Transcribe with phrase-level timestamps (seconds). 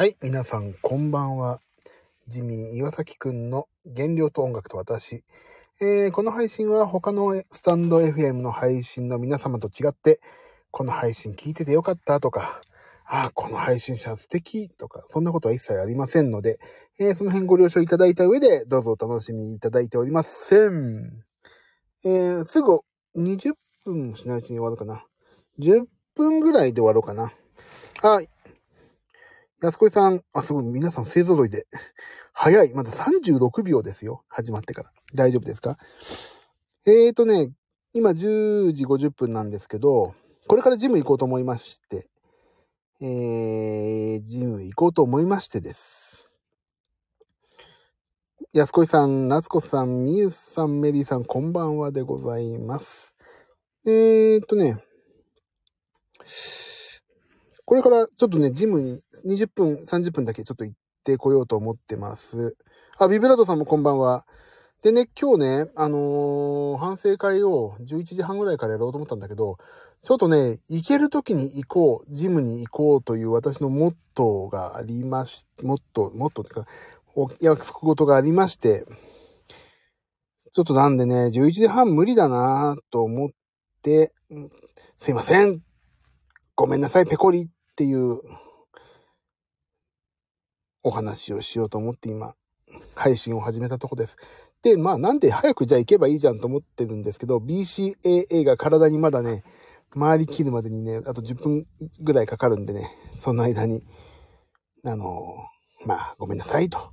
[0.00, 1.60] はい、皆さんこんばんは。
[2.26, 5.24] ジミー岩崎くんの原料と音楽と私。
[5.78, 10.22] えーこの配信は他のスタンド FM の配信の皆様と違って、
[10.70, 12.62] この配信聞いててよかったとか、
[13.04, 16.60] ああ、この配信者素敵とか、そんなことは一切ありませんので、
[16.98, 21.12] えーその辺ご了承いただいた上で、どうぞお楽しみいただいておりません。
[22.06, 22.80] えーすぐ
[23.18, 23.52] 20
[23.84, 25.04] 分しないうちに終わるかな。
[25.58, 27.34] 10分ぐらいで終わろうかな。
[28.00, 28.30] はい。
[29.62, 31.66] 安子さん、あ、すごい、皆さん勢揃いで。
[32.32, 32.72] 早い。
[32.72, 34.24] まだ36秒ですよ。
[34.28, 34.92] 始まってから。
[35.14, 35.76] 大丈夫ですか？
[36.86, 37.52] えーとね、
[37.92, 40.14] 今10時50分なんですけど、
[40.46, 42.08] これからジム行こうと思いまして、
[43.02, 46.26] えー、ジム行こうと思いましてです。
[48.54, 53.14] 安子さん、夏子さん、みゆさん、メリーさん、こんばんはでございます。
[53.84, 54.82] えーとね、
[57.66, 62.56] これからちょっとね、ジムに20分、30分だけちょっと行ってこようと思ってます。
[62.98, 64.26] あ、ビブラードさんもこんばんは。
[64.82, 69.58] でね、今日ね、あのー反省会を11時半ぐらいからやろうと思ったんだけど、
[70.02, 76.70] ちょっとね、行ける時に行こう、ジムに行こうという私のモットーがありまし、モットー、モットーっていうか、
[77.14, 78.86] お約束事がありまして、
[80.52, 83.30] ちょっとなんでね、11時半無理だなと思っ
[83.82, 84.14] て、
[84.96, 85.60] すいません。
[86.56, 88.20] ごめんなさい、ペコリっていう
[90.82, 92.34] お話をしようと思って今、
[92.94, 94.16] 配信を始めたとこです。
[94.62, 99.42] で、まあなんで早くじゃあ行けばいいじゃんと思ってるんですけど、BCAA が体にまだね、
[99.92, 101.66] 回りきるまでにね、あと10分
[102.00, 103.82] ぐらいかかるんでね、その間に、
[104.84, 105.36] あの
[105.84, 106.92] まあごめんなさいと、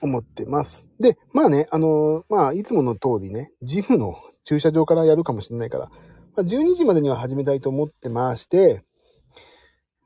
[0.00, 0.86] 思ってます。
[1.00, 5.92] で、まあね、あのまあいつもの通りね、ジムの駐車場からやるかもしれないから、ま
[6.38, 8.84] あ、12時までには始めたいと思ってまして、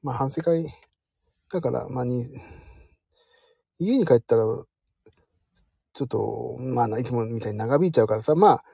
[0.03, 0.67] まあ反省会、
[1.53, 2.27] だから、まあに、
[3.79, 4.45] 家に帰ったら、
[5.93, 8.65] ちょっと、まあ、いつもみたいに長引いちゃうからさ、まあ、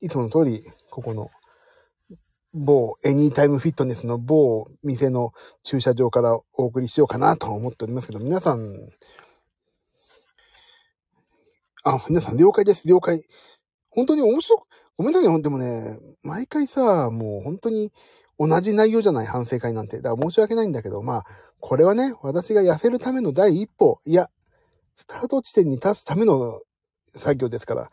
[0.00, 1.30] いつもの通り、ここの、
[2.52, 8.74] 某エニータイムフィットネスの某店の駐車場からお送りしようかなと思っておりますけど、皆さん、
[11.84, 13.22] あ、皆さん了解です、了解。
[13.90, 14.66] 本当に面白く、
[14.98, 17.92] ごめんなさいね、でもね、毎回さ、もう本当に
[18.38, 20.00] 同じ内容じゃない反省会なんて。
[20.00, 21.26] だから申し訳ないんだけど、まあ、
[21.60, 24.30] これはね、私が痩せるための第一歩、いや、
[24.96, 26.60] スタート地点に立つための
[27.16, 27.90] 作業ですから、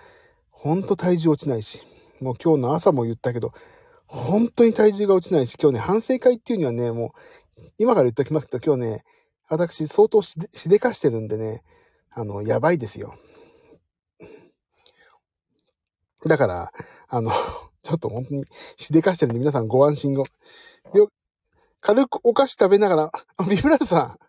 [0.52, 1.82] ほんと体重落ちないし、
[2.22, 3.54] もう今日の朝も言ったけど、
[4.08, 7.14] 本当に体重が落ちないし、今日ね、反省会っていうにはね、も
[7.58, 9.04] う、今から言っておきますけど、今日ね、
[9.50, 11.64] 私相当ししでかしてるんでね、
[12.12, 13.16] あの、やばいですよ。
[16.26, 16.72] だから、
[17.08, 17.32] あの、
[17.86, 18.46] ちょっと本当に
[18.78, 20.26] しでかしてるんで皆さんご安心を。
[20.98, 21.10] よ、
[21.82, 24.20] 軽くお菓子食べながら、あビブラさん、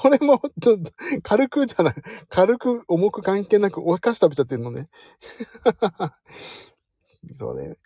[0.00, 0.90] それも、ちょっと、
[1.22, 1.94] 軽くじゃない、
[2.28, 4.88] 軽く重く関係なくお菓子食べちゃってるのね。
[7.38, 7.76] そうね。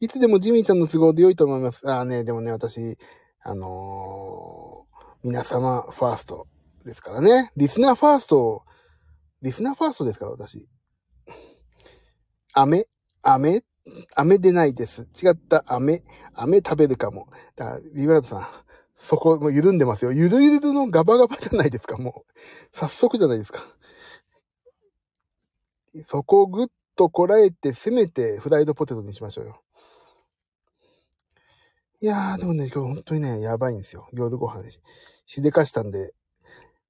[0.00, 1.88] いつでもジミーちゃんの都合で良いと思います。
[1.88, 2.98] ああね、でもね、私、
[3.40, 4.92] あのー
[5.24, 6.48] 皆様ファースト
[6.84, 7.52] ですからね。
[7.56, 8.64] リスナーファースト、
[9.40, 10.68] リスナーファーストですから、私。
[12.52, 12.86] 飴？
[13.22, 13.62] 飴？
[14.14, 15.08] 飴でないです。
[15.22, 16.02] 違った飴。
[16.34, 17.28] 飴食べるかも。
[17.56, 18.48] だから、ビブラートさん、
[18.96, 20.12] そこ、も緩んでますよ。
[20.12, 22.76] ゆるゆるのガバガバじゃないですか、もう。
[22.76, 23.66] 早速じゃないですか。
[26.06, 29.62] そこをぐっとこらえて、せめてフライドポテトにしましょうよ。
[32.00, 34.08] いやー、でもね、今日本当にね、やばいんですよ。
[34.12, 34.80] 夜ご飯し
[35.26, 36.14] しでかしたんで。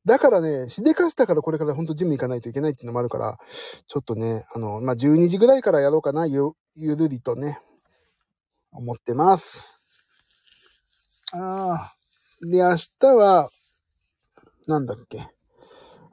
[0.04, 3.38] だからね、しでかしたからこれから本当ジム行かないといけないっていうのもあるから、
[3.86, 7.60] ちょっとね、あの、まあ、12時ぐらいからやろうかな、ゆ、ゆるりとね、
[8.72, 9.78] 思ってます。
[11.32, 11.94] ああ。
[12.40, 13.50] で、明日は、
[14.66, 15.28] なんだっけ。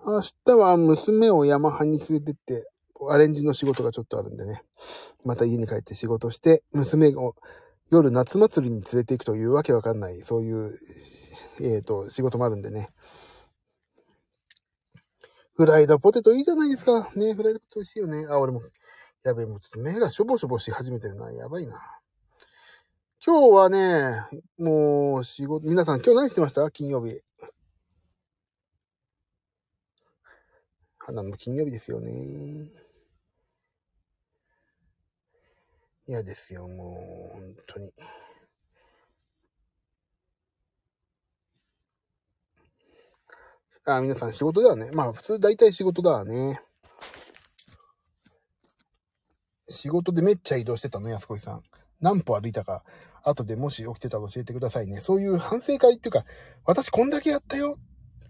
[0.06, 2.70] 明日は娘をヤマハに連れてって、
[3.10, 4.64] アレンジの仕事がちょっとあるんでね。
[5.26, 7.36] また家に帰って仕事して、娘を
[7.90, 10.80] 夜夏祭りに連れて行くというわけわかんない、そういう、
[11.62, 12.90] えっ、と、仕事もあるんでね。
[15.60, 17.12] フライドポテトいいじゃないですか。
[17.18, 18.26] ね、フライドポテト美味しいよね。
[18.30, 18.62] あ、俺も、
[19.24, 21.34] やべえ、もうちょっと目がしょぼしょぼし始めてるな。
[21.34, 22.00] やばいな。
[23.26, 24.24] 今日はね、
[24.58, 26.72] もう仕事、皆さん今日何してました？
[26.72, 27.20] 金曜日。
[30.98, 32.70] 花の金曜日ですよね。
[36.08, 37.92] 嫌ですよ、もう、本当に。
[43.86, 44.92] あ、皆さん仕事だわね。
[44.92, 46.62] まあ普通大体仕事だわね。
[49.70, 51.64] 仕事でめっちゃ移動してたの、安子さん。
[52.02, 52.84] 何歩歩いたか、
[53.24, 55.02] 後でもし起きてたら教えてくださいね。
[55.02, 56.26] そういう反省会っていうか、
[56.66, 57.78] 私こんだけやったよ。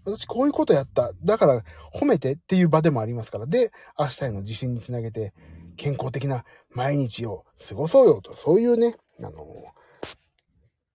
[0.04, 1.12] 私こういうことやった。
[1.24, 1.62] だから
[1.94, 3.46] 褒めてっていう場でもありますから。
[3.46, 5.32] で、明日への自信につなげて、
[5.76, 9.66] 健康的な毎日を過ごそうよと、そういうね、あの、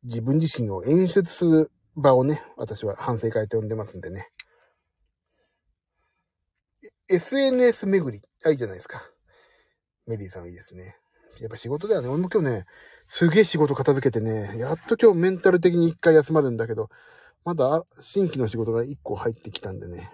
[0.04, 4.30] 自分自身を演出する場をね、私は反省会と呼んでますんでね。
[7.08, 9.02] SNS 巡り、あ、いいじゃないですか。
[10.08, 10.98] メディさんはいいですね。
[11.40, 12.08] やっぱ仕事だよね。
[12.08, 12.66] 俺も今日ね、
[13.08, 16.90] すげえ仕事片付けてね、やっと今日メンタル的に一回休まるんだけど、
[17.44, 20.12] まだ新規の仕事が一個入ってきたんでね。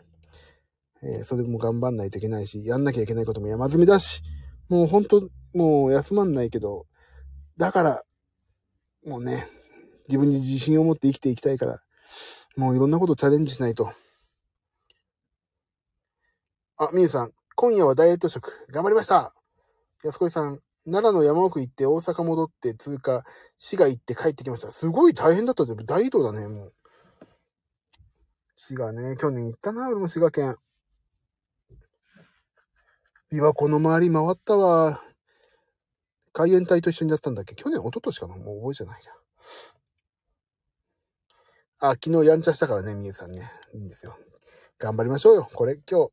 [1.04, 4.22] えー、それも頑張んないといけないし、やんなきゃいけないことも山積みだし、
[4.68, 6.86] もうほんと、もう休まんないけど、
[7.58, 8.04] だから、
[9.06, 9.48] もうね、
[10.08, 11.80] 自分に自信を持って生きていきたいから、
[12.58, 13.92] もういろんなことチャレンジしないと。
[16.84, 19.36] あ、みゆさん、今夜はダイエット食、頑張りました
[20.04, 23.24] 安子さん、奈良の山奥行って大阪戻って通過、
[23.60, 24.72] 滋賀行って帰ってきました。
[24.72, 25.76] すごい大変だったぜ。
[25.86, 26.74] 大移動だね、もう。
[28.56, 30.56] 滋賀ね、去年行ったな、俺も滋賀県。
[33.32, 35.04] 琵琶湖の周り回ったわ。
[36.34, 37.54] 海援隊と一緒にやったんだっけ？
[37.54, 38.38] 去年、一昨年かな？
[38.38, 39.12] もう覚えじゃないや。
[41.78, 43.52] あ、昨日やんちゃしたからね、みゆさんね。
[43.76, 44.18] いいんですよ。
[44.80, 45.48] 頑張りましょうよ。
[45.54, 46.12] これ、今日。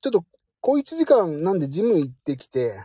[0.00, 0.24] ちょっと、
[0.60, 2.84] 小1時間なんでジム行ってきて、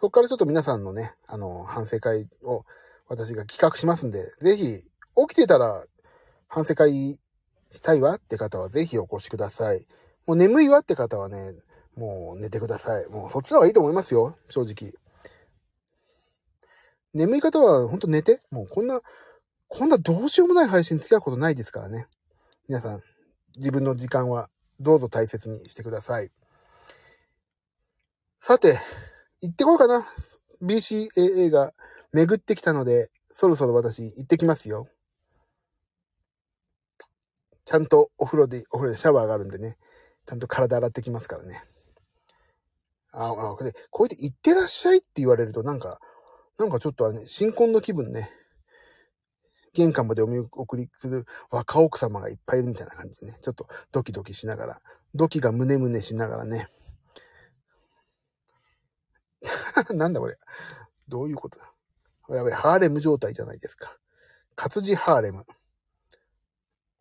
[0.00, 2.64] そっからちょっと皆さんのね、あの、反省会を
[3.08, 4.82] 私が企画しますんで、ぜひ、
[5.16, 5.84] 起きてたら
[6.48, 7.18] 反省会
[7.70, 9.86] したいわって方はぜひお越しください。
[10.26, 11.54] もう眠いわって方はね、
[11.96, 13.06] もう寝てください。
[13.08, 14.92] もうそっちの方がいいと思いますよ、正直。
[17.14, 18.42] 眠い方はほんと寝て。
[18.50, 19.00] もうこんな、
[19.68, 22.06] こんなどうしようもない配信付き合うことないですからね。
[22.68, 23.00] 皆さん、
[23.56, 26.30] 自分の時間はどうぞ大切にしてください。
[28.40, 28.78] さて、
[29.40, 30.06] 行ってこうかな。
[30.62, 31.72] BCAA が
[32.12, 34.88] 巡ってきたので、そろそろ私行ってきますよ。
[37.64, 39.76] ちゃんとお風呂で、お風呂でシャワーがあるんでね、
[40.24, 41.64] ちゃんと体洗ってきますからね。
[43.12, 45.98] あ、あ、これ、こうやって行ってらっしゃいって言われるとなんか、
[46.58, 48.30] なんかちょっとあれね、新婚の気分ね。
[49.76, 54.82] 玄関までお見送りする若奥様がいっぱいいるみたいな感じでね、ちょっとドキドキしながら、
[55.14, 56.68] ドキがムネムネしながらね、
[59.94, 60.38] なんだこれ。
[61.08, 61.70] どういうことだ。
[62.30, 63.98] やばい、ハーレム状態じゃないですか。
[64.54, 65.44] 活字ハーレム。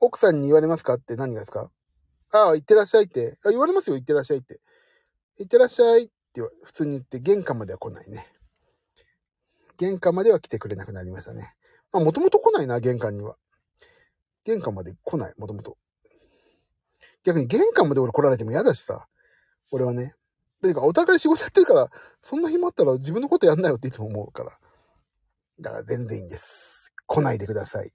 [0.01, 1.71] 奥さんに言われますかって何がですか？
[2.31, 3.39] ああ、行ってらっしゃいって。
[3.45, 4.59] あ言われますよ、行ってらっしゃいって。
[5.37, 8.27] 行ってらっしゃいって普通に言って玄関までは来ないね。
[9.77, 11.55] 玄関までは来てくれなくなりましたね。
[11.95, 13.37] まあ、もともと来ないな、玄関には。
[14.43, 15.77] 玄関まで来ない、もともと。
[17.23, 19.07] 逆に玄関まで俺来られても嫌だしさ。
[19.71, 20.13] 俺はね。
[20.61, 21.89] ていうか、お互い仕事やってるから、
[22.21, 24.51] そんな暇あったら自分のことやんなよっていつも思うから。
[25.61, 26.91] だから全然いいんです。
[27.07, 27.93] 来ないでください。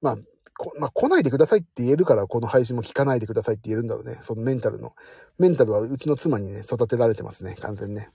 [0.00, 0.16] まあ、
[0.56, 4.20] こまあ、来ないでくださいって言えるから、この配信も聞かないでくださいって言えるんだろうね。
[4.22, 4.94] そのメンタルの。
[5.36, 7.56] メンタルはうちの妻にね、育てられてますね。
[7.56, 8.12] 完全ね。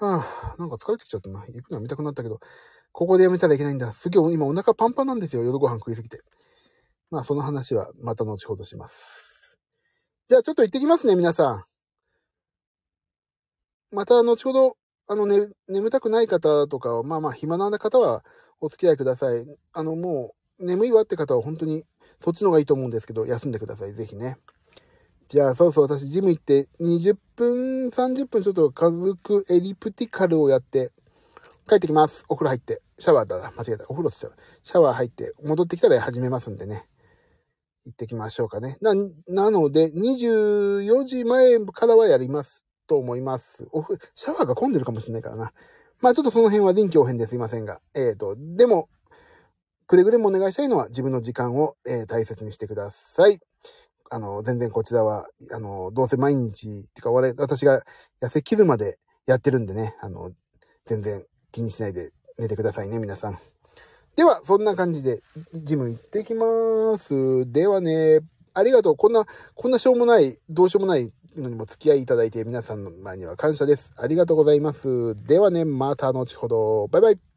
[0.00, 0.24] は
[0.54, 1.40] あ、なんか疲れてきちゃったな。
[1.40, 2.38] 行くのやめたくなったけど、
[2.92, 3.92] ここでやめたらいけないんだ。
[3.92, 5.42] すげえ、今お腹パンパンなんですよ。
[5.42, 6.20] 夜ご飯食いすぎて。
[7.10, 9.58] まあ、その話はまた後ほどします。
[10.28, 11.64] じゃあちょっと行ってきますね、皆さん。
[13.90, 14.76] また後ほど、
[15.08, 18.22] あのね、眠たくない方とか、まあまあ暇な方は
[18.60, 19.46] お付き合いください。
[19.72, 21.84] あのもう、眠いわって方は本当に
[22.20, 23.94] そっちの方がいいと思うんですけど、休んでください。
[23.94, 24.36] ぜひね。
[25.28, 30.90] じゃあ、そうそう、私、ジム行って、20分、30分ちょっと軽くエリプティカルをやって、
[31.68, 32.24] 帰ってきます。
[32.30, 32.80] お風呂入って。
[32.98, 33.52] シャワーだ。
[33.54, 33.84] 間違えた。
[33.90, 34.32] お風呂しちゃう。
[34.62, 36.86] シャワー入って、戻ってきたら始めますんでね。
[37.84, 38.78] 行ってきましょうかね。
[38.80, 38.94] な、
[39.28, 43.68] なので、24時前からはやりますと思います。
[43.72, 45.52] おふ、シャワーが混んでるかもしれないからな。
[46.00, 47.82] まあちょっとその辺は臨機応変ですいませんが。
[47.94, 48.88] えっ、ー、と、でも、
[49.86, 53.40] くれぐれもお願いしたいのは自分の時間を、えー、大切にしてください。
[54.10, 57.82] あの、全然こちらは、あの、どうせ毎日、てか我、私が
[58.20, 60.32] 痩せ切るまでやってるんでね、あの、
[60.86, 63.38] 全然気にしないで寝てくださいね、皆さん。
[64.16, 65.22] では、そんな感じで、
[65.54, 67.50] ジム行ってきます。
[67.52, 68.20] ではね、
[68.54, 68.96] ありがとう。
[68.96, 73.92] こんな、こんなしょうもない、どうしようもないのにも付き合いいただいて、皆さんの前には感謝です。
[73.96, 75.14] ありがとうございます。
[75.26, 76.88] ではね、また後ほど。
[76.88, 77.27] バイバイ。